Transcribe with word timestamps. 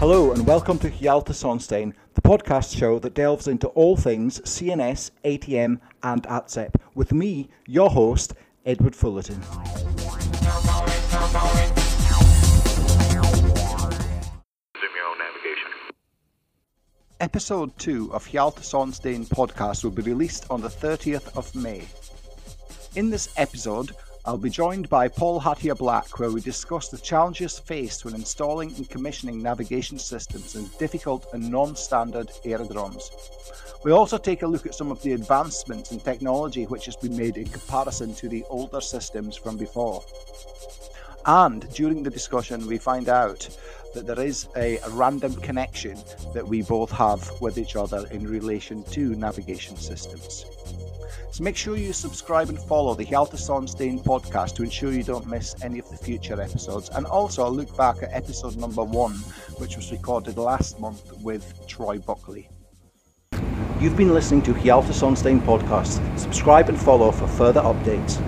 Hello 0.00 0.32
and 0.32 0.46
welcome 0.46 0.78
to 0.78 0.90
Hjalta 0.90 1.34
Sonstein, 1.34 1.92
the 2.14 2.22
podcast 2.22 2.74
show 2.74 2.98
that 3.00 3.12
delves 3.12 3.48
into 3.48 3.66
all 3.68 3.98
things 3.98 4.40
CNS, 4.40 5.10
ATM, 5.26 5.78
and 6.02 6.22
ATSEP, 6.22 6.74
with 6.94 7.12
me, 7.12 7.50
your 7.66 7.90
host, 7.90 8.32
Edward 8.64 8.96
Fullerton. 8.96 9.42
Episode 17.20 17.76
2 17.76 18.14
of 18.14 18.26
Hjalta 18.26 18.62
Sonstein 18.62 19.28
podcast 19.28 19.84
will 19.84 19.90
be 19.90 20.00
released 20.00 20.46
on 20.48 20.62
the 20.62 20.68
30th 20.68 21.36
of 21.36 21.54
May. 21.54 21.86
In 22.96 23.10
this 23.10 23.34
episode, 23.36 23.92
I'll 24.26 24.36
be 24.36 24.50
joined 24.50 24.90
by 24.90 25.08
Paul 25.08 25.40
Hatia 25.40 25.76
Black, 25.76 26.18
where 26.18 26.30
we 26.30 26.42
discuss 26.42 26.88
the 26.88 26.98
challenges 26.98 27.58
faced 27.58 28.04
when 28.04 28.14
installing 28.14 28.74
and 28.76 28.88
commissioning 28.88 29.42
navigation 29.42 29.98
systems 29.98 30.56
in 30.56 30.68
difficult 30.78 31.26
and 31.32 31.50
non 31.50 31.74
standard 31.74 32.30
aerodromes. 32.44 33.10
We 33.82 33.92
also 33.92 34.18
take 34.18 34.42
a 34.42 34.46
look 34.46 34.66
at 34.66 34.74
some 34.74 34.90
of 34.90 35.02
the 35.02 35.12
advancements 35.12 35.90
in 35.90 36.00
technology 36.00 36.64
which 36.64 36.84
has 36.84 36.96
been 36.96 37.16
made 37.16 37.38
in 37.38 37.46
comparison 37.46 38.14
to 38.16 38.28
the 38.28 38.44
older 38.50 38.82
systems 38.82 39.36
from 39.36 39.56
before. 39.56 40.04
And 41.24 41.66
during 41.72 42.02
the 42.02 42.10
discussion, 42.10 42.66
we 42.66 42.76
find 42.76 43.08
out 43.08 43.48
that 43.94 44.06
there 44.06 44.20
is 44.20 44.48
a, 44.54 44.76
a, 44.78 44.90
random 44.90 45.34
connection 45.36 45.98
that 46.34 46.46
we 46.46 46.60
both 46.60 46.90
have 46.90 47.40
with 47.40 47.56
each 47.56 47.74
other 47.74 48.06
in 48.10 48.26
relation 48.26 48.84
to 48.92 49.14
navigation 49.16 49.76
systems. 49.76 50.44
So 51.32 51.44
make 51.44 51.56
sure 51.56 51.76
you 51.76 51.92
subscribe 51.92 52.48
and 52.48 52.58
follow 52.58 52.94
the 52.94 53.04
Hjalta 53.04 53.36
Sonstein 53.36 54.02
podcast 54.02 54.54
to 54.56 54.62
ensure 54.62 54.92
you 54.92 55.02
don't 55.02 55.26
miss 55.26 55.54
any 55.62 55.78
of 55.78 55.88
the 55.90 55.96
future 55.96 56.40
episodes. 56.40 56.90
And 56.90 57.06
also 57.06 57.48
look 57.48 57.76
back 57.76 58.02
at 58.02 58.10
episode 58.12 58.56
number 58.56 58.84
one, 58.84 59.12
which 59.58 59.76
was 59.76 59.90
recorded 59.92 60.36
last 60.36 60.80
month 60.80 61.02
with 61.22 61.66
Troy 61.66 61.98
Buckley. 61.98 62.48
You've 63.80 63.96
been 63.96 64.12
listening 64.12 64.42
to 64.42 64.52
Hjalta 64.52 64.92
Sonstein 64.92 65.40
podcast. 65.40 66.18
Subscribe 66.18 66.68
and 66.68 66.78
follow 66.78 67.10
for 67.10 67.26
further 67.26 67.62
updates. 67.62 68.20